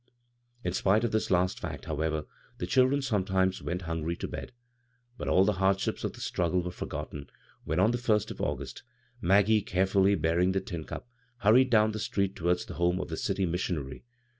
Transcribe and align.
In 0.63 0.73
spite 0.73 1.03
of 1.03 1.11
this 1.11 1.29
last 1.29 1.59
fact, 1.59 1.85
however, 1.85 2.25
the 2.57 2.65
children 2.65 3.03
sometimes 3.03 3.61
went 3.61 3.83
hungry 3.83 4.15
to 4.15 4.27
bed. 4.27 4.51
But 5.15 5.27
all 5.27 5.45
the 5.45 5.53
hardships 5.61 6.03
of 6.03 6.13
the 6.13 6.21
struggle 6.21 6.63
were 6.63 6.71
forgotten 6.71 7.29
when, 7.65 7.79
on 7.79 7.91
the 7.91 7.99
first 7.99 8.31
of 8.31 8.41
August, 8.41 8.81
Maggie, 9.21 9.61
carefully 9.61 10.15
bearing 10.15 10.53
the 10.53 10.59
tin 10.59 10.85
cup, 10.85 11.07
hurried 11.41 11.69
down 11.69 11.91
the 11.91 11.99
street 11.99 12.35
towards 12.35 12.65
the 12.65 12.73
home 12.81 12.99
of 12.99 13.09
the 13.09 13.15
city 13.17 13.45
missionary. 13.45 14.03